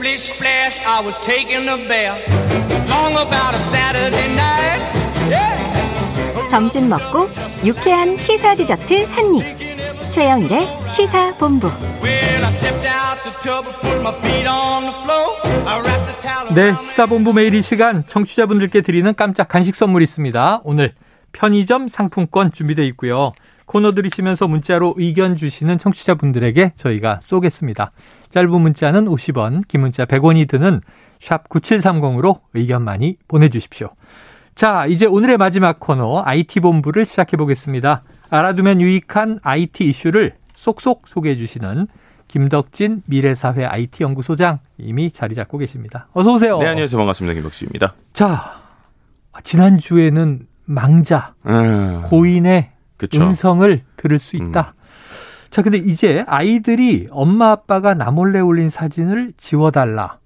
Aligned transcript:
Splish 0.00 0.32
splash, 0.32 0.80
I 0.80 1.04
was 1.04 1.14
taking 1.18 1.68
a 1.68 1.76
bath. 1.86 2.24
Long 2.88 3.12
about 3.12 3.52
a 3.54 3.58
Saturday 3.58 4.28
night. 4.32 4.80
Yeah. 5.28 6.48
점심 6.50 6.88
먹고 6.88 7.28
유쾌한 7.66 8.16
시사 8.16 8.54
디저트 8.54 9.04
한 9.10 9.34
입. 9.34 10.10
최영일의 10.10 10.66
시사 10.88 11.34
본부. 11.36 11.66
Well, 12.02 12.44
I 12.46 12.50
stepped 12.50 12.88
out 12.88 13.22
the 13.24 13.32
tub 13.42 13.66
and 13.68 13.78
put 13.82 14.00
my 14.00 14.14
feet 14.22 14.48
on 14.48 14.86
the 14.86 14.96
floor. 15.02 15.36
I 15.68 15.80
wrapped 15.82 16.06
the 16.06 16.20
towel 16.22 16.54
네, 16.54 16.74
시사본부 16.80 17.34
매일 17.34 17.52
이 17.52 17.60
시간 17.60 18.06
청취자분들께 18.06 18.80
드리는 18.80 19.14
깜짝 19.14 19.48
간식 19.48 19.76
선물 19.76 20.00
있습니다. 20.00 20.62
오늘 20.64 20.94
편의점 21.32 21.90
상품권 21.90 22.52
준비되어 22.52 22.86
있고요. 22.86 23.32
코너 23.70 23.92
들으시면서 23.92 24.48
문자로 24.48 24.94
의견 24.96 25.36
주시는 25.36 25.78
청취자분들에게 25.78 26.72
저희가 26.74 27.20
쏘겠습니다. 27.22 27.92
짧은 28.30 28.50
문자는 28.50 29.04
50원, 29.04 29.62
긴 29.68 29.82
문자 29.82 30.04
100원이 30.06 30.48
드는 30.48 30.80
샵 31.20 31.48
9730으로 31.48 32.40
의견 32.54 32.82
많이 32.82 33.16
보내주십시오. 33.28 33.90
자, 34.56 34.86
이제 34.86 35.06
오늘의 35.06 35.36
마지막 35.36 35.78
코너 35.78 36.20
IT본부를 36.24 37.06
시작해 37.06 37.36
보겠습니다. 37.36 38.02
알아두면 38.28 38.80
유익한 38.80 39.38
IT 39.44 39.84
이슈를 39.84 40.34
쏙쏙 40.56 41.06
소개해 41.06 41.36
주시는 41.36 41.86
김덕진 42.26 43.04
미래사회 43.06 43.66
IT연구소장 43.66 44.58
이미 44.78 45.12
자리 45.12 45.36
잡고 45.36 45.58
계십니다. 45.58 46.08
어서 46.12 46.32
오세요. 46.32 46.58
네, 46.58 46.66
안녕하세요. 46.66 46.98
반갑습니다. 46.98 47.34
김덕수입니다. 47.34 47.94
자, 48.14 48.52
지난주에는 49.44 50.40
망자, 50.64 51.34
음, 51.46 52.02
고인의 52.06 52.79
그쵸. 53.00 53.22
음성을 53.24 53.82
들을 53.96 54.18
수 54.18 54.36
있다. 54.36 54.74
자, 55.50 55.62
근데 55.62 55.78
이제 55.78 56.24
아이들이 56.28 57.08
엄마 57.10 57.50
아빠가 57.50 57.94
나 57.94 58.10
몰래 58.10 58.40
올린 58.40 58.68
사진을 58.68 59.32
지워달라. 59.36 60.18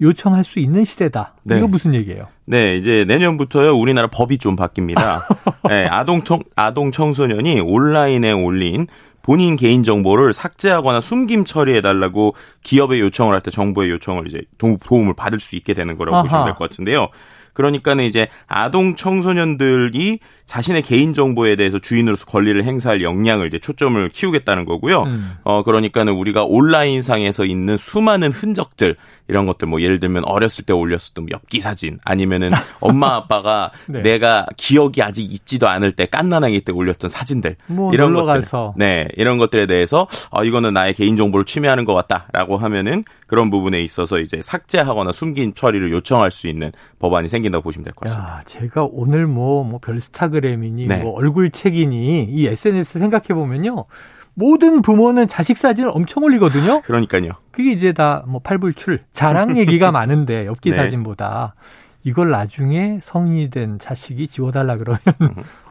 요청할 0.00 0.44
수 0.44 0.58
있는 0.58 0.84
시대다. 0.84 1.34
네. 1.44 1.56
이거 1.58 1.66
무슨 1.66 1.94
얘기예요? 1.94 2.26
네, 2.44 2.76
이제 2.76 3.04
내년부터요, 3.08 3.74
우리나라 3.76 4.08
법이 4.08 4.38
좀 4.38 4.54
바뀝니다. 4.56 5.20
네, 5.68 5.86
아동, 5.86 6.22
통, 6.22 6.40
아동 6.56 6.90
청소년이 6.92 7.60
온라인에 7.60 8.32
올린 8.32 8.86
본인 9.22 9.56
개인 9.56 9.82
정보를 9.82 10.32
삭제하거나 10.34 11.00
숨김 11.00 11.44
처리해 11.46 11.80
달라고 11.80 12.34
기업에 12.62 13.00
요청을 13.00 13.32
할 13.34 13.40
때 13.40 13.50
정부의 13.50 13.88
요청을 13.90 14.26
이제 14.26 14.42
도, 14.58 14.76
도움을 14.84 15.14
받을 15.14 15.40
수 15.40 15.56
있게 15.56 15.72
되는 15.74 15.96
거라고 15.96 16.16
아하. 16.18 16.22
보시면 16.24 16.44
될 16.44 16.54
것 16.54 16.68
같은데요. 16.70 17.08
그러니까는 17.54 18.04
이제 18.04 18.28
아동 18.46 18.96
청소년들이 18.96 20.18
자신의 20.46 20.82
개인 20.82 21.14
정보에 21.14 21.56
대해서 21.56 21.78
주인으로서 21.78 22.26
권리를 22.26 22.62
행사할 22.64 23.02
역량을 23.02 23.46
이제 23.46 23.58
초점을 23.58 24.08
키우겠다는 24.10 24.66
거고요. 24.66 25.04
음. 25.04 25.32
어 25.42 25.62
그러니까는 25.62 26.12
우리가 26.12 26.44
온라인 26.44 27.00
상에서 27.00 27.46
있는 27.46 27.78
수많은 27.78 28.30
흔적들 28.30 28.96
이런 29.28 29.46
것들 29.46 29.68
뭐 29.68 29.80
예를 29.80 30.00
들면 30.00 30.24
어렸을 30.26 30.64
때 30.64 30.74
올렸었던 30.74 31.24
뭐 31.24 31.28
엽기 31.32 31.60
사진 31.60 31.98
아니면은 32.04 32.50
엄마 32.80 33.14
아빠가 33.16 33.70
네. 33.86 34.02
내가 34.02 34.46
기억이 34.56 35.02
아직 35.02 35.32
있지도 35.32 35.66
않을 35.68 35.92
때 35.92 36.04
깐난아기 36.04 36.60
때 36.60 36.72
올렸던 36.72 37.08
사진들 37.08 37.56
뭐 37.66 37.94
이런 37.94 38.12
것들 38.12 38.42
가서. 38.42 38.74
네 38.76 39.08
이런 39.16 39.38
것들에 39.38 39.66
대해서 39.66 40.06
어 40.30 40.44
이거는 40.44 40.74
나의 40.74 40.92
개인 40.92 41.16
정보를 41.16 41.46
침해하는 41.46 41.86
것 41.86 41.94
같다라고 41.94 42.58
하면은 42.58 43.02
그런 43.26 43.50
부분에 43.50 43.80
있어서 43.82 44.18
이제 44.18 44.40
삭제하거나 44.42 45.12
숨긴 45.12 45.54
처리를 45.54 45.90
요청할 45.92 46.30
수 46.30 46.46
있는 46.48 46.72
법안이 46.98 47.28
생긴다고 47.28 47.62
보시면 47.62 47.84
될 47.84 47.92
것 47.94 48.08
같습니다. 48.08 48.36
야, 48.36 48.42
제가 48.44 48.86
오늘 48.90 49.26
뭐, 49.26 49.64
뭐, 49.64 49.78
별스타그램이니, 49.80 50.86
네. 50.86 51.02
뭐, 51.02 51.12
얼굴책이니, 51.14 52.24
이 52.30 52.46
SNS 52.46 52.98
생각해 52.98 53.28
보면요. 53.28 53.86
모든 54.34 54.82
부모는 54.82 55.28
자식 55.28 55.56
사진을 55.58 55.90
엄청 55.94 56.24
올리거든요. 56.24 56.82
그러니까요. 56.86 57.30
그게 57.52 57.70
이제 57.72 57.92
다 57.92 58.24
뭐 58.26 58.40
팔불출 58.40 59.04
자랑 59.12 59.56
얘기가 59.56 59.90
많은데 59.92 60.46
엽기 60.46 60.70
네. 60.70 60.76
사진보다 60.76 61.54
이걸 62.02 62.30
나중에 62.30 62.98
성인이 63.02 63.50
된 63.50 63.78
자식이 63.78 64.26
지워달라 64.28 64.76
그러면 64.76 64.98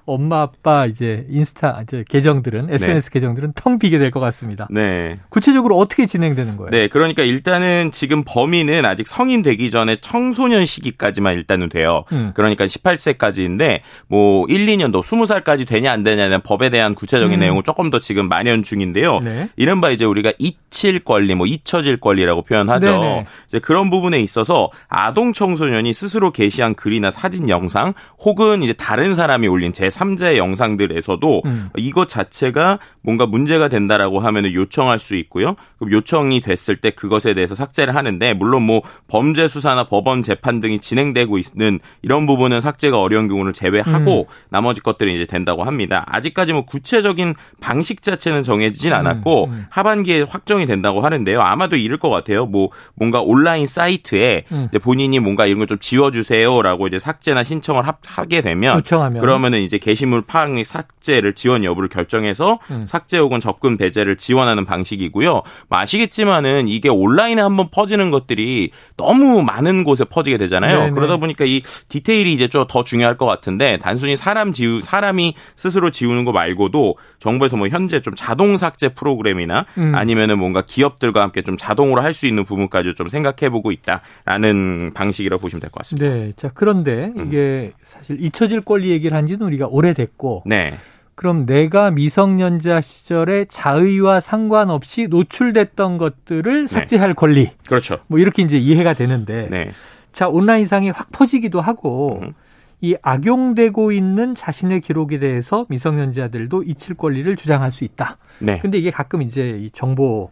엄마 0.06 0.42
아빠 0.42 0.86
이제 0.86 1.26
인스타 1.30 1.82
이제 1.84 2.04
계정들은 2.08 2.74
SNS 2.74 3.10
계정들은 3.12 3.54
텅 3.56 3.80
비게 3.80 4.00
될 4.00 4.12
것 4.12 4.20
같습니다. 4.20 4.68
네. 4.70 5.18
구체적으로 5.30 5.78
어떻게 5.78 6.06
진행되는 6.06 6.58
거예요? 6.58 6.70
네, 6.70 6.88
그러니까 6.88 7.24
일단은 7.24 7.92
지금 7.92 8.24
범위는 8.26 8.86
아직 8.86 9.08
성인 9.08 9.42
되기 9.42 9.72
전에 9.72 9.98
청소년 10.02 10.66
시기까지만 10.66 11.34
일단은 11.36 11.70
돼요. 11.70 12.04
음. 12.12 12.32
그러니까 12.36 12.66
18세까지인데 12.66 13.80
뭐 14.08 14.46
1, 14.50 14.66
2년도 14.66 15.02
20살까지 15.04 15.68
되냐 15.68 15.92
안 15.92 16.04
되냐는 16.04 16.42
법에 16.42 16.70
대한 16.70 16.96
구체적인 16.96 17.38
음. 17.38 17.40
내용을 17.40 17.64
조금 17.64 17.90
더 17.90 18.00
지금 18.00 18.28
만연 18.28 18.64
중인데요. 18.64 19.20
네. 19.24 19.50
이른바 19.56 19.90
이제 19.90 20.06
우리가 20.06 20.32
잊힐 20.38 21.00
권리, 21.00 21.34
뭐 21.36 21.48
잊혀질 21.48 22.00
권리라고 22.00 22.44
표현하죠. 22.44 22.92
네네. 22.92 23.26
이제 23.48 23.60
그런 23.60 23.90
부분에 23.90 24.20
있어서 24.22 24.70
아동 24.88 25.34
청소년이 25.34 25.94
스스로 25.94 26.32
게시한 26.32 26.76
글이나 26.76 27.10
사진, 27.12 27.50
영상 27.50 27.94
혹은 28.20 28.62
이제 28.64 28.74
다른 28.74 29.16
사람이 29.16 29.48
올린 29.48 29.74
제 29.74 29.90
3자의 29.94 30.38
영상들에서도 30.38 31.42
음. 31.46 31.70
이것 31.78 32.08
자체가 32.08 32.80
뭔가 33.02 33.26
문제가 33.26 33.68
된다라고 33.68 34.20
하면 34.20 34.52
요청할 34.54 35.00
수 35.00 35.16
있고요. 35.16 35.56
그럼 35.78 35.92
요청이 35.92 36.42
됐을 36.42 36.76
때 36.78 36.90
그것에 36.92 37.34
대해서 37.34 37.56
삭제를 37.56 37.96
하는데 37.96 38.34
물론 38.34 38.64
뭐 38.64 38.82
범죄 39.08 39.48
수사나 39.48 39.86
법원 39.86 40.22
재판 40.22 40.60
등이 40.60 40.80
진행되고 40.80 41.38
있는 41.38 41.80
이런 42.02 42.26
부분은 42.26 42.62
삭제가 42.62 43.00
어려운 43.00 43.28
경우를 43.28 43.54
제외하고 43.54 44.28
나머지 44.50 44.82
것들이 44.82 45.16
이제 45.16 45.26
된다고 45.26 45.64
합니다. 45.64 46.04
아직까지 46.08 46.54
뭐 46.54 46.66
구체적인 46.66 47.36
방식 47.62 48.02
자체는 48.02 48.44
정해지진 48.44 48.94
않았고 48.94 49.46
음. 49.46 49.66
하반기에 49.70 50.22
확정이 50.22 50.66
된다고 50.66 51.02
하는데요. 51.02 51.42
아마도 51.42 51.76
이럴 51.76 51.98
것 51.98 52.10
같아요. 52.10 52.46
뭐 52.46 52.70
뭔가 52.96 53.22
온라인 53.22 53.68
사이트에 53.68 54.44
음. 54.52 54.70
본인이 54.82 55.20
뭔가 55.20 55.46
이런 55.46 55.60
걸 55.60 55.64
좀 55.64 55.80
지워주세요라고 55.80 56.88
이제 56.88 57.00
삭제나 57.00 57.44
신청을 57.44 57.88
합- 57.88 58.00
하게 58.06 58.42
되면 58.42 58.78
요청하면. 58.78 59.22
그러면은 59.22 59.62
이제 59.62 59.78
게시물 59.84 60.22
파악의 60.22 60.64
삭제를 60.64 61.34
지원 61.34 61.66
여부를 61.66 61.90
결정해서 61.90 62.60
음. 62.72 62.86
삭제 62.86 63.18
혹은 63.18 63.42
접근 63.42 63.76
배제를 63.78 64.16
지원하는 64.16 64.64
방식이고요. 64.64 65.30
뭐 65.68 65.78
아시겠지만은 65.78 66.70
이게 66.70 66.88
온라인에 66.88 67.42
한번 67.42 67.68
퍼지는 67.70 68.12
것들이 68.12 68.72
너무 68.96 69.44
많은 69.44 69.84
곳에 69.84 70.06
퍼지게 70.06 70.38
되잖아요. 70.38 70.80
네네. 70.80 70.92
그러다 70.92 71.18
보니까 71.18 71.44
이 71.46 71.62
디테일이 71.90 72.32
이제 72.34 72.48
좀 72.48 72.64
더 72.70 72.82
중요할 72.84 73.18
것 73.18 73.26
같은데 73.26 73.78
단순히 73.78 74.16
사람 74.16 74.54
지우 74.54 74.82
사람이 74.82 75.34
스스로 75.58 75.90
지우는 75.92 76.24
거 76.24 76.32
말고도 76.32 76.96
정부에서 77.20 77.58
뭐 77.58 77.68
현재 77.68 78.00
좀 78.00 78.16
자동 78.16 78.56
삭제 78.56 78.88
프로그램이나 78.90 79.66
음. 79.78 79.94
아니면은 79.94 80.40
뭔가 80.40 80.62
기업들과 80.62 81.22
함께 81.22 81.42
좀 81.42 81.58
자동으로 81.58 82.02
할 82.02 82.14
수 82.14 82.26
있는 82.28 82.46
부분까지 82.46 82.94
좀 82.96 83.08
생각해 83.10 83.50
보고 83.50 83.72
있다라는 83.72 84.94
방식이라고 84.94 85.42
보시면 85.42 85.62
될 85.62 85.72
것 85.72 85.80
같습니다. 85.80 86.08
네. 86.10 86.32
자, 86.38 86.52
그런데 86.54 87.12
음. 87.18 87.28
이게 87.28 87.74
사실 87.84 88.24
잊혀질 88.24 88.62
권리 88.62 88.90
얘기를 88.92 89.18
한 89.18 89.26
지는 89.28 89.46
우리가 89.48 89.66
오래됐고 89.74 90.44
네. 90.46 90.76
그럼 91.16 91.46
내가 91.46 91.92
미성년자 91.92 92.82
시절에 92.82 93.46
자의와 93.46 94.20
상관없이 94.20 95.08
노출됐던 95.08 95.98
것들을 95.98 96.68
삭제할 96.68 97.14
권리. 97.14 97.52
그렇죠. 97.68 98.00
뭐 98.08 98.20
이렇게 98.20 98.42
이제 98.42 98.58
이해가 98.58 98.94
되는데 98.94 99.48
네. 99.50 99.72
자 100.12 100.28
온라인상에 100.28 100.90
확 100.90 101.12
퍼지기도 101.12 101.62
하고 101.62 102.20
음. 102.22 102.34
이 102.82 102.96
악용되고 103.02 103.92
있는 103.92 104.36
자신의 104.36 104.82
기록에 104.82 105.18
대해서 105.18 105.66
미성년자들도 105.70 106.64
잊힐 106.64 106.96
권리를 106.96 107.34
주장할 107.36 107.72
수 107.72 107.86
있다. 107.86 108.18
네. 108.40 108.60
근데 108.60 108.78
이게 108.78 108.92
가끔 108.92 109.22
이제 109.22 109.52
이 109.52 109.70
정보 109.72 110.32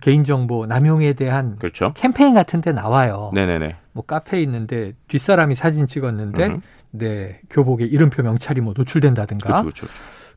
개인정보 0.00 0.66
남용에 0.66 1.12
대한 1.14 1.56
그렇죠. 1.58 1.92
캠페인 1.94 2.34
같은 2.34 2.60
데 2.60 2.72
나와요. 2.72 3.30
네네네. 3.34 3.76
뭐 3.92 4.04
카페에 4.04 4.42
있는데 4.42 4.92
뒷사람이 5.08 5.54
사진 5.54 5.86
찍었는데 5.86 6.46
음. 6.46 6.62
네 6.90 7.40
교복에 7.50 7.84
이름표 7.84 8.22
명찰이 8.22 8.60
뭐 8.60 8.74
노출된다든가. 8.76 9.46
그렇죠. 9.46 9.62
그렇죠. 9.62 9.86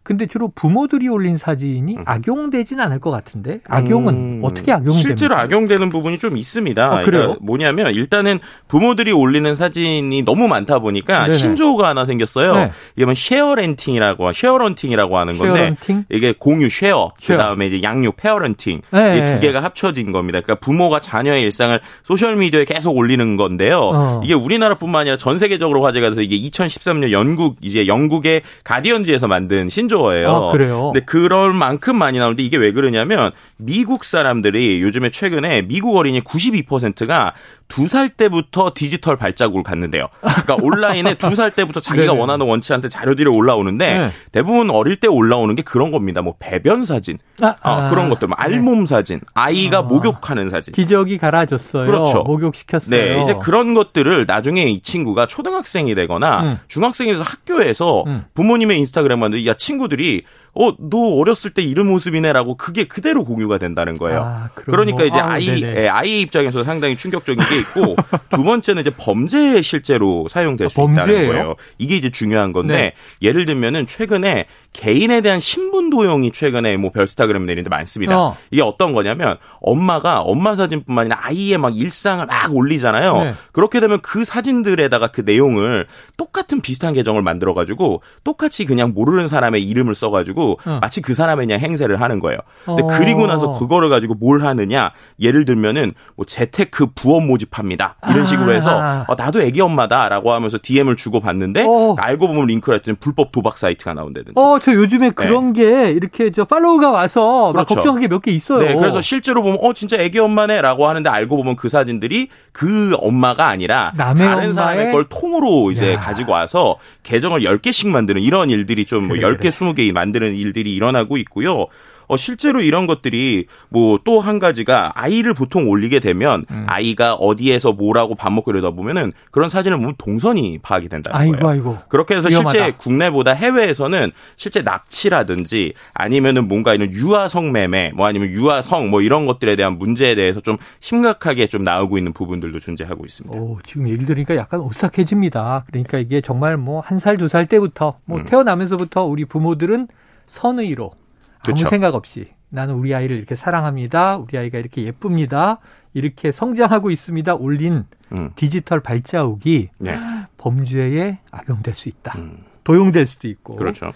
근데 0.08 0.26
주로 0.26 0.48
부모들이 0.48 1.10
올린 1.10 1.36
사진이 1.36 1.98
음. 1.98 2.04
악용되진 2.06 2.80
않을 2.80 3.02
것 3.02 3.12
같은데 3.12 3.60
악용은 3.68 4.14
음, 4.14 4.40
어떻게 4.42 4.72
악용이 4.72 4.98
실제로 4.98 5.36
됩니까? 5.36 5.42
악용되는 5.42 5.90
부분이 5.90 6.18
좀 6.18 6.38
있습니다. 6.38 6.86
아, 6.86 7.04
그래요? 7.04 7.22
그러니까 7.24 7.40
뭐냐면 7.42 7.94
일단은 7.94 8.40
부모들이 8.70 9.12
올리는 9.12 9.54
사진이 9.54 10.24
너무 10.24 10.48
많다 10.48 10.80
보니까 10.80 11.26
네네. 11.26 11.36
신조어가 11.36 11.90
하나 11.90 12.06
생겼어요. 12.06 12.56
네. 12.56 12.72
이게 12.96 13.04
뭐 13.04 13.14
sharenting이라고 13.14 14.32
sharenting이라고 14.32 15.18
하는 15.18 15.38
건데 15.38 15.60
sharenting? 15.60 16.06
이게 16.10 16.34
공유 16.40 16.70
쉐어, 16.70 17.12
쉐어. 17.20 17.36
그다음에 17.36 17.68
이제 17.68 17.84
양육 17.84 18.16
parenting 18.16 18.84
네, 18.92 19.18
이두 19.18 19.34
네. 19.34 19.40
개가 19.40 19.62
합쳐진 19.62 20.14
겁니다. 20.14 20.40
그러니까 20.40 20.66
부모가 20.66 21.02
자녀의 21.02 21.42
일상을 21.42 21.78
소셜 22.04 22.38
미디어에 22.38 22.64
계속 22.64 22.96
올리는 22.96 23.36
건데요. 23.36 23.80
어. 23.94 24.22
이게 24.24 24.34
우리나라뿐만 24.34 25.02
아니라 25.02 25.18
전 25.18 25.38
세계적으로 25.38 25.84
화제가 25.84 26.12
돼서 26.12 26.22
이게 26.22 26.40
2013년 26.50 27.12
영국 27.12 27.58
이제 27.60 27.88
영국의 27.88 28.44
가디언지에서 28.64 29.28
만든 29.28 29.68
신조 29.68 29.97
어예요. 29.98 30.30
아, 30.30 30.52
그래요? 30.52 30.92
근데 30.94 31.06
그럴 31.06 31.54
만큼 31.54 31.98
많이 31.98 32.20
나오는데 32.20 32.44
이게 32.44 32.58
왜 32.58 32.72
그러냐면 32.72 33.32
미국 33.58 34.04
사람들이 34.06 34.82
요즘에 34.82 35.10
최근에 35.10 35.64
미국 35.64 35.96
어린이 35.98 36.22
92%가 36.22 37.34
두 37.68 37.88
살 37.88 38.10
때부터 38.10 38.72
디지털 38.76 39.18
발자국을 39.18 39.64
갖는데요. 39.64 40.06
그러니까 40.22 40.56
온라인에 40.64 41.16
두 41.16 41.36
살 41.36 41.52
때부터 41.52 41.80
자기가. 41.82 42.14
원하는 42.14 42.48
원치한테 42.48 42.88
자료들이 42.90 43.28
올라오는데 43.30 43.98
네. 43.98 44.12
대부분 44.32 44.70
어릴 44.70 44.98
때 44.98 45.08
올라오는 45.08 45.54
게 45.56 45.62
그런 45.64 45.92
겁니다. 45.92 46.22
뭐 46.22 46.36
배변 46.40 46.84
사진, 46.86 47.18
아, 47.42 47.48
어, 47.48 47.56
아. 47.62 47.90
그런 47.90 48.10
것들, 48.10 48.28
뭐 48.30 48.36
알몸 48.40 48.86
사진, 48.86 49.20
아이가 49.34 49.80
아. 49.80 49.82
목욕하는 49.82 50.50
사진. 50.50 50.74
기저귀 50.74 51.18
갈아줬어요. 51.18 51.86
그렇죠. 51.86 52.24
목욕시켰어요. 52.24 52.90
네, 52.90 53.22
이제 53.24 53.36
그런 53.42 53.74
것들을 53.74 54.26
나중에 54.28 54.64
이 54.64 54.80
친구가 54.82 55.26
초등학생이 55.28 55.94
되거나 55.96 56.42
음. 56.44 56.60
중학생이 56.70 57.12
돼서 57.12 57.24
학교에서 57.24 58.04
음. 58.08 58.26
부모님의 58.34 58.78
인스타그램 58.80 59.20
만들 59.20 59.46
야 59.46 59.54
친구들이 59.54 60.24
어 60.58 60.76
너 60.80 60.98
어렸을 61.16 61.52
때 61.52 61.62
이런 61.62 61.88
모습이네라고 61.88 62.56
그게 62.56 62.86
그대로 62.86 63.24
공유가 63.24 63.58
된다는 63.58 63.98
거예요. 63.98 64.22
아, 64.22 64.50
그러니까 64.56 64.98
뭐, 65.00 65.06
이제 65.06 65.20
아우, 65.20 65.30
아이. 65.30 65.62
예, 65.64 65.88
아이의 65.88 66.22
입장에서 66.22 66.64
상당히 66.64 66.96
충격적인 66.96 67.44
게 67.48 67.58
있고 67.60 67.96
두 68.32 68.44
번째는 68.44 68.82
이제 68.82 68.92
범죄에 68.98 69.62
실제로 69.62 70.28
사용될 70.28 70.70
수 70.70 70.82
아, 70.82 70.84
있다는 70.84 70.98
범죄예요? 71.06 71.28
거예요. 71.32 71.56
이게 71.78 71.96
이제 71.96 72.10
중요한 72.10 72.52
건데 72.52 72.74
네. 72.78 72.94
예를 73.22 73.46
들면은 73.46 73.86
최근에 73.86 74.46
개인에 74.74 75.22
대한 75.22 75.40
신분 75.40 75.90
도용이 75.90 76.32
최근에 76.32 76.78
뭐 76.78 76.92
별스타그램 76.92 77.46
내리는데 77.46 77.70
많습니다. 77.70 78.18
어. 78.18 78.38
이게 78.52 78.62
어떤 78.62 78.94
거냐면 78.94 79.38
엄마가 79.62 80.22
엄마 80.22 80.56
사진뿐만 80.56 81.06
아니라 81.06 81.20
아이의 81.24 81.58
막 81.58 81.76
일상을 81.76 82.26
막 82.26 82.56
올리잖아요. 82.56 83.14
네. 83.24 83.34
그렇게 83.52 83.80
되면 83.80 84.00
그 84.02 84.24
사진들에다가 84.24 85.08
그 85.08 85.22
내용을 85.26 85.88
똑같은 86.16 86.62
비슷한 86.62 86.94
계정을 86.94 87.22
만들어 87.22 87.54
가지고 87.54 88.02
똑같이 88.24 88.66
그냥 88.66 88.94
모르는 88.94 89.28
사람의 89.28 89.64
이름을 89.64 89.96
써 89.96 90.12
가지고 90.12 90.60
어. 90.66 90.80
마치 90.82 91.02
그 91.02 91.14
사람의 91.14 91.48
그냥 91.48 91.60
행세를 91.60 92.00
하는 92.02 92.20
거예요. 92.20 92.40
근데 92.66 92.84
어. 92.84 92.88
그리고 92.88 93.26
나서 93.26 93.54
그거를 93.54 93.90
가지고 93.90 94.14
뭘 94.16 94.46
하느냐? 94.46 94.92
예를 95.20 95.46
들면은 95.46 95.94
뭐 96.16 96.26
재테크 96.26 96.88
부업 96.94 97.24
모집합니다. 97.24 97.96
이런 98.10 98.26
식으로 98.26 98.54
해서 98.54 98.80
아. 98.80 99.06
어, 99.08 99.16
나도 99.16 99.42
애기 99.42 99.62
엄마다라고 99.62 100.32
하면서 100.32 100.58
DM을 100.62 100.96
주고 100.96 101.20
봤는데 101.20 101.64
어. 101.66 101.96
알고 101.98 102.28
보면 102.28 102.48
링크를 102.48 102.78
했더니 102.78 102.98
불법 103.00 103.32
도박 103.32 103.58
사이트가 103.58 103.94
나온다든지. 103.94 104.34
어, 104.36 104.57
저 104.60 104.74
요즘에 104.74 105.12
그런 105.12 105.54
게 105.54 105.92
이렇게 105.92 106.32
저 106.32 106.46
팔로우가 106.46 106.92
와서 106.92 107.52
막 107.54 107.62
네. 107.62 107.66
그렇죠. 107.66 107.76
걱정한 107.76 108.02
게몇 108.02 108.22
개 108.22 108.32
있어요. 108.32 108.60
네, 108.62 108.76
그래서 108.76 109.02
실제로 109.02 109.42
보면 109.44 109.60
어 109.62 109.74
진짜 109.74 109.98
애기 109.98 110.20
엄마네라고 110.20 110.88
하는데 110.88 111.10
알고 111.10 111.38
보면 111.38 111.56
그 111.56 111.70
사진들이 111.70 112.28
그 112.52 112.96
엄마가 113.00 113.48
아니라 113.48 113.94
다른 113.98 114.52
엄마의- 114.52 114.54
사람의 114.54 114.92
걸 114.92 115.06
통으로 115.10 115.72
이제 115.72 115.94
야. 115.94 115.98
가지고 115.98 116.32
와서 116.34 116.78
계정을 117.04 117.42
10개씩 117.42 117.88
만드는 117.90 118.22
이런 118.22 118.50
일들이 118.50 118.86
좀뭐 118.86 119.10
그래, 119.10 119.22
10개, 119.22 119.50
20개 119.50 119.92
만드는 119.92 120.36
일들이 120.36 120.74
일어나고 120.76 121.18
있고요. 121.18 121.68
어, 122.08 122.16
실제로 122.18 122.62
이런 122.62 122.88
것들이 122.88 123.46
뭐 123.70 123.98
또 124.04 124.20
한 124.20 124.40
가지가 124.40 124.94
아이를 124.96 125.34
보통 125.34 125.68
올리게 125.70 126.00
되면 126.00 126.46
음. 126.50 126.66
아이가 126.68 127.14
어디에서 127.16 127.74
뭐라고 127.74 128.16
밥 128.16 128.32
먹고 128.32 128.52
이러다 128.52 128.72
보면은 128.72 129.12
그런 129.32 129.50
사진을 129.50 129.78
보면 129.78 129.96
동선이 129.98 130.60
파악이 130.62 130.88
된다는 130.90 131.18
아이고 131.18 131.38
거예요. 131.38 131.50
아이고. 131.50 131.78
그렇게 131.90 132.16
해서 132.16 132.28
위험하다. 132.30 132.50
실제 132.58 132.72
국내보다 132.78 133.32
해외에서는 133.34 134.12
실제 134.38 134.62
납치라든지 134.62 135.74
아니면은 135.94 136.48
뭔가 136.48 136.74
이런 136.74 136.92
유아 136.92 137.28
성 137.28 137.52
매매 137.52 137.92
뭐 137.96 138.06
아니면 138.08 138.30
유아 138.30 138.62
성 138.62 138.88
뭐 138.88 139.02
이런 139.02 139.26
것들에 139.26 139.56
대한 139.56 139.78
문제에 139.78 140.16
대해서 140.16 140.40
좀 140.40 140.58
심각하게 140.80 141.48
좀 141.48 141.64
나오고 141.64 141.98
있는 141.98 142.14
부분들도 142.14 142.60
존재하고 142.60 143.06
있습니다. 143.06 143.38
오, 143.38 143.60
지금 143.64 143.90
얘기 143.90 144.06
들으니까 144.06 144.36
약간 144.36 144.60
오싹해집니다. 144.62 145.66
그러니까 145.68 145.98
이게 145.98 146.22
정말 146.22 146.56
뭐 146.58 146.82
한 146.82 147.00
살, 147.00 147.18
두 147.18 147.28
살 147.28 147.46
때부터 147.48 147.98
뭐 148.06 148.20
음. 148.20 148.26
태어나면서부터 148.26 149.04
우리 149.04 149.26
부모들은 149.26 149.88
선의로 150.28 150.92
아무 151.40 151.56
그쵸. 151.56 151.68
생각 151.68 151.96
없이 151.96 152.28
나는 152.50 152.76
우리 152.76 152.96
아이를 152.96 153.18
이렇게 153.18 153.36
사랑합니다. 153.36 154.18
우리 154.18 154.38
아이가 154.38 154.58
이렇게 154.58 154.84
예쁩니다. 154.84 155.60
이렇게 155.94 156.32
성장하고 156.32 156.92
있습니다. 156.92 157.36
올린 157.36 157.86
음. 158.12 158.32
디지털 158.36 158.80
발자국이 158.80 159.70
네. 159.80 159.98
범죄에 160.38 161.20
악용될 161.32 161.74
수 161.74 161.90
있다. 161.90 162.18
음. 162.18 162.44
도용될 162.64 163.08
수도 163.08 163.28
있고. 163.28 163.56
그렇죠. 163.56 163.94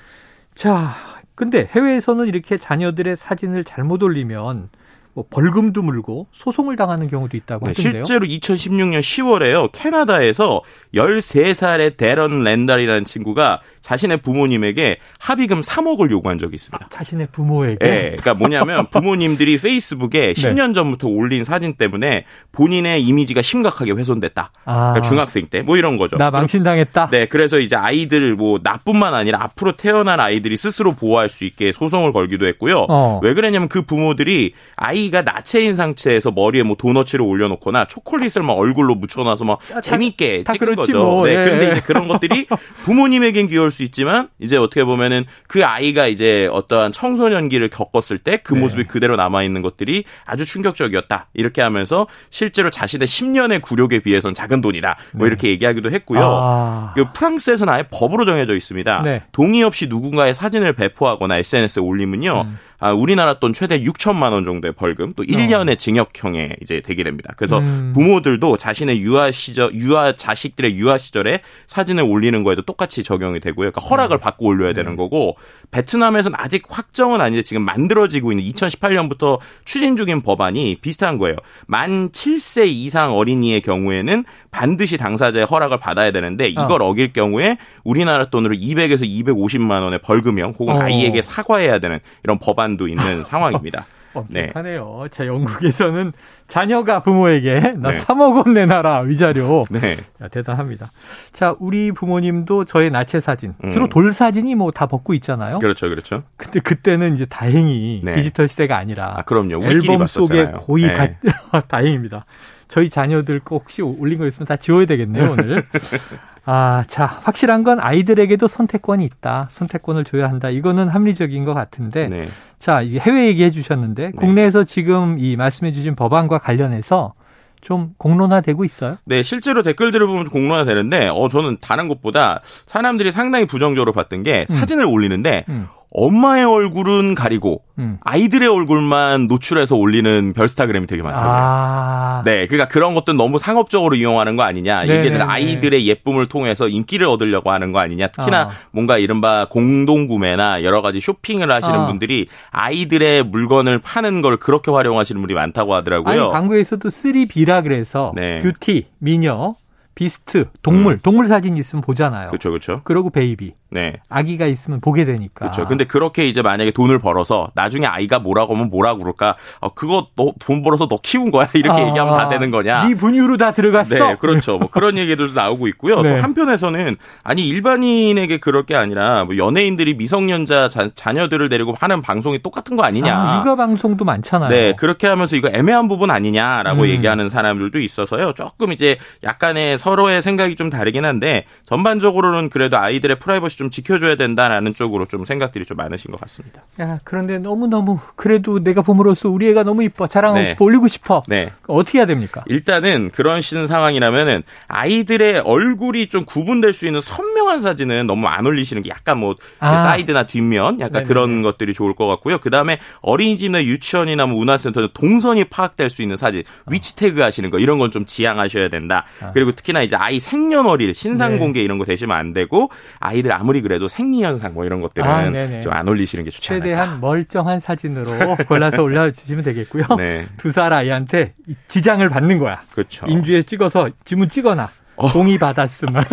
자, 0.55 0.95
근데 1.35 1.67
해외에서는 1.71 2.27
이렇게 2.27 2.57
자녀들의 2.57 3.15
사진을 3.15 3.63
잘못 3.63 4.03
올리면 4.03 4.69
뭐 5.13 5.25
벌금도 5.29 5.81
물고 5.81 6.27
소송을 6.33 6.75
당하는 6.77 7.07
경우도 7.09 7.35
있다고 7.35 7.65
네, 7.67 7.71
하던데요. 7.71 8.05
실제로 8.05 8.25
2016년 8.25 9.01
10월에요. 9.01 9.69
캐나다에서 9.73 10.61
13살의 10.93 11.97
데런 11.97 12.43
랜달이라는 12.43 13.03
친구가 13.05 13.61
자신의 13.81 14.17
부모님에게 14.17 14.97
합의금 15.19 15.61
3억을 15.61 16.11
요구한 16.11 16.37
적이 16.37 16.55
있습니다. 16.55 16.87
자신의 16.89 17.27
부모에게 17.31 17.77
예, 17.85 18.01
그러니까 18.11 18.33
뭐냐면 18.35 18.85
부모님들이 18.87 19.57
네. 19.57 19.61
페이스북에 19.61 20.33
10년 20.33 20.73
전부터 20.73 21.07
올린 21.07 21.43
사진 21.43 21.73
때문에 21.75 22.25
본인의 22.51 23.03
이미지가 23.03 23.41
심각하게 23.41 23.91
훼손됐다. 23.91 24.51
아, 24.65 24.75
그러니까 24.93 25.01
중학생 25.01 25.45
때 25.47 25.61
뭐 25.61 25.77
이런 25.77 25.97
거죠. 25.97 26.17
나 26.17 26.31
망신당했다. 26.31 27.09
네, 27.11 27.25
그래서 27.27 27.59
이제 27.59 27.75
아이들 27.75 28.35
뭐 28.35 28.59
나뿐만 28.63 29.13
아니라 29.13 29.43
앞으로 29.43 29.73
태어난 29.75 30.19
아이들이 30.19 30.57
스스로 30.57 30.93
보호할 30.93 31.29
수 31.29 31.45
있게 31.45 31.71
소송을 31.71 32.13
걸기도 32.13 32.47
했고요. 32.47 32.85
어. 32.89 33.19
왜 33.23 33.33
그랬냐면 33.33 33.67
그 33.67 33.81
부모들이 33.83 34.53
아이 34.75 35.00
가 35.09 35.21
나체인 35.23 35.73
상태에서 35.75 36.31
머리에 36.31 36.63
뭐 36.63 36.75
도너츠를 36.77 37.25
올려놓거나 37.25 37.85
초콜릿을 37.85 38.43
막 38.43 38.53
얼굴로 38.53 38.95
묻혀놔서 38.95 39.45
막 39.45 39.59
아, 39.71 39.75
다- 39.75 39.81
재밌게 39.81 40.43
다 40.43 40.53
찍은 40.53 40.75
거죠. 40.75 41.03
뭐, 41.03 41.25
네, 41.25 41.31
예. 41.31 41.43
그런데 41.43 41.71
이제 41.71 41.81
그런 41.81 42.07
것들이 42.07 42.45
부모님에겐 42.83 43.47
귀여울 43.47 43.71
수 43.71 43.83
있지만 43.83 44.29
이제 44.39 44.57
어떻게 44.57 44.83
보면은 44.83 45.25
그 45.47 45.65
아이가 45.65 46.07
이제 46.07 46.47
어떠한 46.51 46.91
청소년기를 46.91 47.69
겪었을 47.69 48.17
때그 48.19 48.53
네. 48.53 48.59
모습이 48.59 48.83
그대로 48.85 49.15
남아 49.15 49.43
있는 49.43 49.61
것들이 49.61 50.03
아주 50.25 50.45
충격적이었다. 50.45 51.27
이렇게 51.33 51.61
하면서 51.61 52.07
실제로 52.29 52.69
자신의 52.69 53.07
10년의 53.07 53.61
굴욕에 53.61 53.99
비해선 53.99 54.33
작은 54.33 54.61
돈이다. 54.61 54.97
뭐 55.13 55.27
이렇게 55.27 55.49
얘기하기도 55.49 55.91
했고요. 55.91 56.19
네. 56.19 56.25
아, 56.27 56.93
그 56.95 57.05
프랑스에서는 57.13 57.71
아예 57.73 57.83
법으로 57.91 58.25
정해져 58.25 58.55
있습니다. 58.55 59.01
네. 59.03 59.23
동의 59.31 59.63
없이 59.63 59.87
누군가의 59.87 60.33
사진을 60.35 60.73
배포하거나 60.73 61.37
SNS에 61.37 61.81
올리면요. 61.81 62.45
음. 62.47 62.57
아, 62.81 62.91
우리나라 62.93 63.35
돈 63.35 63.53
최대 63.53 63.79
6천만 63.83 64.31
원 64.33 64.43
정도의 64.43 64.73
벌금, 64.73 65.13
또 65.13 65.23
1년의 65.23 65.77
징역형에 65.77 66.57
이제 66.63 66.81
되게 66.81 67.03
됩니다. 67.03 67.31
그래서 67.37 67.57
어. 67.57 67.59
음. 67.59 67.91
부모들도 67.93 68.57
자신의 68.57 68.99
유아 69.01 69.31
시절, 69.31 69.73
유아 69.73 70.13
자식들의 70.17 70.75
유아 70.77 70.97
시절에 70.97 71.41
사진을 71.67 72.03
올리는 72.03 72.43
거에도 72.43 72.63
똑같이 72.63 73.03
적용이 73.03 73.39
되고요. 73.39 73.69
그러니까 73.69 73.81
허락을 73.81 74.17
네. 74.17 74.21
받고 74.21 74.47
올려야 74.47 74.73
되는 74.73 74.95
거고 74.95 75.37
베트남에서는 75.69 76.35
아직 76.39 76.63
확정은 76.67 77.21
아닌데 77.21 77.43
지금 77.43 77.61
만들어지고 77.61 78.31
있는 78.31 78.43
2018년부터 78.45 79.39
추진 79.63 79.95
중인 79.95 80.21
법안이 80.21 80.79
비슷한 80.81 81.19
거예요. 81.19 81.35
만 81.67 82.09
7세 82.09 82.67
이상 82.67 83.13
어린이의 83.13 83.61
경우에는 83.61 84.25
반드시 84.49 84.97
당사자의 84.97 85.45
허락을 85.45 85.79
받아야 85.79 86.11
되는데 86.11 86.47
이걸 86.47 86.81
어. 86.81 86.93
길 86.93 87.13
경우에 87.13 87.57
우리나라 87.83 88.25
돈으로 88.25 88.55
200에서 88.55 89.03
250만 89.03 89.83
원의 89.83 89.99
벌금형 89.99 90.55
혹은 90.57 90.75
어. 90.75 90.81
아이에게 90.81 91.21
사과해야 91.21 91.77
되는 91.77 91.99
이런 92.23 92.39
법안 92.39 92.70
도 92.77 92.87
있는 92.87 93.23
상황입니다. 93.25 93.85
네. 94.27 94.41
엄격하네요. 94.41 95.05
자, 95.09 95.25
영국에서는 95.25 96.11
자녀가 96.49 96.99
부모에게 97.01 97.75
나 97.77 97.91
네. 97.91 97.97
3억 98.01 98.35
원 98.45 98.53
내놔라 98.53 99.01
위자료. 99.01 99.65
네. 99.69 99.95
야, 100.21 100.27
대단합니다. 100.27 100.91
자, 101.31 101.55
우리 101.61 101.93
부모님도 101.93 102.65
저의 102.65 102.89
나체 102.89 103.21
사진, 103.21 103.53
음. 103.63 103.71
주로 103.71 103.87
돌 103.87 104.11
사진이 104.11 104.55
뭐 104.55 104.71
다 104.71 104.85
벗고 104.87 105.13
있잖아요. 105.13 105.59
그렇죠. 105.59 105.87
그렇죠. 105.87 106.23
근데 106.35 106.59
그때는 106.59 107.15
이제 107.15 107.25
다행히 107.25 108.01
네. 108.03 108.15
디지털 108.15 108.49
시대가 108.49 108.77
아니라 108.77 109.13
아, 109.17 109.21
그럼요. 109.21 109.63
앨범 109.65 110.05
속에. 110.07 110.47
고이 110.57 110.87
네. 110.87 111.17
가 111.51 111.61
다행입니다. 111.69 112.25
저희 112.67 112.89
자녀들 112.89 113.39
꼭 113.39 113.63
혹시 113.63 113.81
올린 113.81 114.17
거 114.19 114.27
있으면 114.27 114.45
다 114.45 114.57
지워야 114.57 114.85
되겠네요, 114.87 115.31
오늘. 115.31 115.63
아, 116.43 116.83
자, 116.87 117.05
확실한 117.05 117.63
건 117.63 117.79
아이들에게도 117.79 118.47
선택권이 118.47 119.05
있다. 119.05 119.47
선택권을 119.51 120.05
줘야 120.05 120.27
한다. 120.27 120.49
이거는 120.49 120.89
합리적인 120.89 121.45
것 121.45 121.53
같은데. 121.53 122.07
네. 122.07 122.29
자, 122.57 122.81
이게 122.81 122.99
해외 122.99 123.27
얘기해 123.27 123.51
주셨는데 123.51 124.11
국내에서 124.11 124.63
지금 124.63 125.17
이 125.19 125.35
말씀해 125.35 125.73
주신 125.73 125.95
법안과 125.95 126.39
관련해서 126.39 127.13
좀 127.61 127.93
공론화되고 127.97 128.65
있어요? 128.65 128.97
네, 129.05 129.21
실제로 129.21 129.61
댓글들을 129.61 130.05
보면 130.07 130.29
공론화 130.29 130.65
되는데, 130.65 131.07
어, 131.07 131.27
저는 131.29 131.57
다른 131.61 131.87
것보다 131.87 132.41
사람들이 132.65 133.11
상당히 133.11 133.45
부정적으로 133.45 133.93
봤던 133.93 134.23
게 134.23 134.47
음. 134.49 134.55
사진을 134.55 134.85
올리는데, 134.85 135.45
음. 135.47 135.67
엄마의 135.91 136.45
얼굴은 136.45 137.15
가리고, 137.15 137.63
음. 137.77 137.97
아이들의 138.01 138.47
얼굴만 138.47 139.27
노출해서 139.27 139.75
올리는 139.75 140.33
별스타그램이 140.33 140.87
되게 140.87 141.03
많더라고요. 141.03 141.33
아. 141.33 142.21
네, 142.23 142.47
그러니까 142.47 142.67
그런 142.69 142.93
것도 142.93 143.13
너무 143.13 143.39
상업적으로 143.39 143.95
이용하는 143.95 144.37
거 144.37 144.43
아니냐. 144.43 144.85
이게 144.85 144.93
네네네. 145.01 145.23
아이들의 145.23 145.85
예쁨을 145.87 146.27
통해서 146.27 146.67
인기를 146.69 147.07
얻으려고 147.07 147.51
하는 147.51 147.71
거 147.73 147.79
아니냐. 147.79 148.07
특히나 148.07 148.43
어. 148.43 148.49
뭔가 148.71 148.97
이른바 148.97 149.47
공동구매나 149.49 150.63
여러 150.63 150.81
가지 150.81 150.99
쇼핑을 151.01 151.51
하시는 151.51 151.77
어. 151.77 151.87
분들이 151.87 152.27
아이들의 152.51 153.23
물건을 153.23 153.79
파는 153.79 154.21
걸 154.21 154.37
그렇게 154.37 154.71
활용하시는 154.71 155.21
분이 155.21 155.33
많다고 155.33 155.73
하더라고요. 155.75 156.23
아니, 156.23 156.31
광고에서도 156.31 156.87
3B라 156.87 157.63
그래서 157.63 158.13
네. 158.15 158.39
뷰티, 158.39 158.87
미녀, 158.99 159.55
beast, 159.95 160.45
동물, 160.61 160.99
동물 160.99 161.27
사진 161.27 161.57
있으면 161.57 161.81
보잖아요. 161.81 162.27
그렇죠, 162.27 162.49
그렇죠. 162.49 162.81
그러고 162.85 163.09
baby. 163.09 163.51
네. 163.71 163.95
아기가 164.09 164.45
있으면 164.47 164.81
보게 164.81 165.05
되니까. 165.05 165.39
그렇죠. 165.39 165.65
근데 165.65 165.85
그렇게 165.85 166.27
이제 166.27 166.41
만약에 166.41 166.71
돈을 166.71 166.99
벌어서 166.99 167.49
나중에 167.55 167.85
아이가 167.85 168.19
뭐라고 168.19 168.53
하면 168.53 168.69
뭐라고 168.69 168.99
그럴까? 168.99 169.37
어, 169.61 169.73
그거 169.73 170.07
너 170.15 170.31
돈 170.39 170.61
벌어서 170.63 170.87
너 170.87 170.99
키운 171.01 171.31
거야? 171.31 171.47
이렇게 171.55 171.81
아, 171.81 171.87
얘기하면 171.87 172.17
다 172.17 172.27
되는 172.27 172.51
거냐? 172.51 172.85
네 172.87 172.95
분유로 172.95 173.37
다 173.37 173.51
들어갔어. 173.53 173.95
네, 173.95 174.15
그렇죠. 174.19 174.57
뭐 174.57 174.69
그런 174.69 174.97
얘기들도 174.97 175.33
나오고 175.33 175.67
있고요. 175.69 176.01
네. 176.01 176.15
또 176.17 176.21
한편에서는 176.23 176.95
아니 177.23 177.47
일반인에게 177.47 178.37
그럴 178.37 178.65
게 178.65 178.75
아니라 178.75 179.23
뭐 179.25 179.37
연예인들이 179.37 179.93
미성년자 179.95 180.69
자, 180.95 181.13
녀들을 181.13 181.47
데리고 181.49 181.75
하는 181.79 182.01
방송이 182.01 182.41
똑같은 182.41 182.75
거 182.75 182.83
아니냐? 182.83 183.15
아, 183.15 183.39
육아 183.39 183.55
방송도 183.55 184.03
많잖아요. 184.03 184.49
네, 184.49 184.73
그렇게 184.77 185.07
하면서 185.07 185.35
이거 185.35 185.49
애매한 185.53 185.87
부분 185.87 186.11
아니냐라고 186.11 186.83
음. 186.83 186.87
얘기하는 186.89 187.29
사람들도 187.29 187.79
있어서요. 187.79 188.33
조금 188.33 188.71
이제 188.71 188.97
약간의 189.23 189.77
서로의 189.77 190.21
생각이 190.21 190.55
좀 190.55 190.69
다르긴 190.69 191.05
한데 191.05 191.45
전반적으로는 191.65 192.49
그래도 192.49 192.77
아이들의 192.77 193.19
프라이버시 193.19 193.57
좀 193.61 193.69
지켜줘야 193.69 194.15
된다라는 194.15 194.73
쪽으로 194.73 195.05
좀 195.05 195.23
생각들이 195.23 195.65
좀 195.65 195.77
많으신 195.77 196.09
것 196.09 196.19
같습니다. 196.21 196.63
야, 196.79 196.99
그런데 197.03 197.37
너무너무 197.37 197.99
그래도 198.15 198.63
내가 198.63 198.81
봄으로써 198.81 199.29
우리 199.29 199.47
애가 199.51 199.61
너무 199.61 199.83
이뻐. 199.83 200.07
자랑하고 200.07 200.41
네. 200.41 200.49
싶어. 200.49 200.65
올리고 200.65 200.87
싶어. 200.87 201.21
네. 201.27 201.51
어떻게 201.67 201.99
해야 201.99 202.07
됩니까? 202.07 202.43
일단은 202.47 203.11
그런 203.13 203.41
시 203.41 203.51
상황이라면은 203.67 204.41
아이들의 204.67 205.39
얼굴이 205.41 206.07
좀 206.07 206.25
구분될 206.25 206.73
수 206.73 206.87
있는 206.87 207.01
선명한 207.01 207.61
사진은 207.61 208.07
너무 208.07 208.25
안 208.25 208.47
올리시는 208.47 208.81
게 208.81 208.89
약간 208.89 209.19
뭐 209.19 209.35
아. 209.59 209.77
사이드나 209.77 210.23
뒷면 210.25 210.79
약간 210.79 210.93
네네네. 211.03 211.07
그런 211.07 211.43
것들이 211.43 211.75
좋을 211.75 211.93
것 211.93 212.07
같고요. 212.07 212.39
그 212.39 212.49
다음에 212.49 212.79
어린이집이나 213.01 213.63
유치원이나 213.63 214.25
뭐 214.25 214.39
문화센터는 214.39 214.89
동선이 214.95 215.43
파악될 215.45 215.91
수 215.91 216.01
있는 216.01 216.17
사진, 216.17 216.41
위치 216.65 216.95
태그 216.95 217.21
하시는 217.21 217.47
거 217.51 217.59
이런 217.59 217.77
건 217.77 217.91
좀 217.91 218.05
지양하셔야 218.05 218.69
된다. 218.69 219.03
아. 219.21 219.31
그리고 219.33 219.51
특히나 219.51 219.81
이제 219.81 219.97
아이 219.97 220.21
생년월일, 220.21 220.95
신상 220.95 221.33
네. 221.33 221.39
공개 221.39 221.61
이런 221.61 221.77
거 221.77 221.83
되시면 221.83 222.15
안 222.15 222.31
되고 222.31 222.71
아이들 223.01 223.33
아무 223.33 223.50
리 223.51 223.61
그래도 223.61 223.87
생리현상 223.87 224.53
뭐 224.53 224.65
이런 224.65 224.79
아, 224.79 224.81
것들은 224.83 225.33
네네. 225.33 225.61
좀안 225.61 225.87
올리시는 225.87 226.23
게 226.25 226.31
좋지 226.31 226.53
않을까. 226.53 226.65
최대한 226.65 227.01
멀쩡한 227.01 227.59
사진으로 227.59 228.11
골라서 228.47 228.81
올려주시면 228.81 229.43
되겠고요. 229.43 229.83
네. 229.97 230.25
두살 230.37 230.73
아이한테 230.73 231.33
이 231.47 231.55
지장을 231.67 232.07
받는 232.07 232.37
거야. 232.39 232.61
그렇죠. 232.71 233.05
인주에 233.07 233.43
찍어서 233.43 233.89
지문 234.05 234.29
찍어놔. 234.29 234.69
동의 235.09 235.37
받았으면 235.37 236.03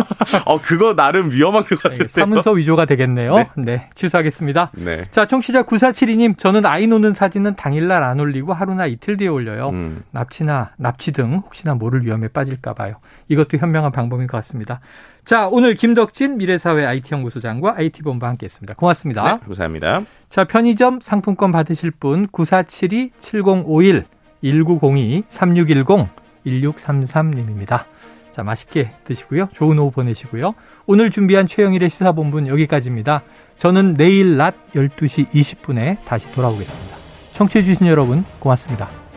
어 0.45 0.61
그거 0.61 0.95
나름 0.95 1.31
위험한 1.31 1.63
것 1.63 1.81
같은데요. 1.81 2.07
사문서 2.07 2.51
위조가 2.51 2.85
되겠네요. 2.85 3.35
네. 3.35 3.49
네. 3.57 3.89
취소하겠습니다. 3.95 4.71
네. 4.73 5.05
자, 5.11 5.25
청취자 5.25 5.63
9472님, 5.63 6.37
저는 6.37 6.65
아이 6.65 6.87
노는 6.87 7.13
사진은 7.13 7.55
당일날 7.55 8.03
안 8.03 8.19
올리고 8.19 8.53
하루나 8.53 8.85
이틀 8.85 9.17
뒤에 9.17 9.27
올려요. 9.27 9.69
음. 9.69 10.03
납치나 10.11 10.71
납치 10.77 11.11
등 11.11 11.35
혹시나 11.37 11.75
모를 11.75 12.05
위험에 12.05 12.27
빠질까 12.29 12.73
봐요. 12.73 12.95
이것도 13.27 13.57
현명한 13.57 13.91
방법인 13.91 14.27
것 14.27 14.37
같습니다. 14.37 14.79
자, 15.25 15.47
오늘 15.47 15.75
김덕진 15.75 16.37
미래사회 16.37 16.85
IT연구소장과 16.85 17.75
IT본부 17.77 18.25
함께했습니다. 18.25 18.73
고맙습니다. 18.73 19.23
네, 19.23 19.37
감사합니다. 19.45 20.03
자, 20.29 20.43
편의점 20.43 21.01
상품권 21.01 21.51
받으실 21.51 21.91
분 21.91 22.27
9472-7051 22.27 24.05
1902 24.41 25.23
3610 25.29 26.07
1633님입니다. 26.45 27.83
자, 28.31 28.43
맛있게 28.43 28.91
드시고요. 29.03 29.47
좋은 29.53 29.77
오후 29.79 29.91
보내시고요. 29.91 30.53
오늘 30.85 31.09
준비한 31.09 31.47
최영일의 31.47 31.89
시사본부는 31.89 32.47
여기까지입니다. 32.47 33.23
저는 33.57 33.95
내일 33.95 34.37
낮 34.37 34.55
12시 34.73 35.29
20분에 35.31 36.03
다시 36.05 36.31
돌아오겠습니다. 36.31 36.95
청취해주신 37.31 37.87
여러분 37.87 38.23
고맙습니다. 38.39 39.08